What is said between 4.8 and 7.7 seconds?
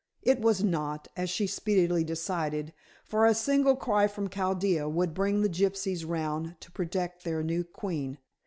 would bring the gypsies round to protect their new